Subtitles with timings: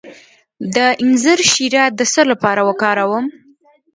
[0.75, 3.25] د انځر شیره د څه لپاره وکاروم؟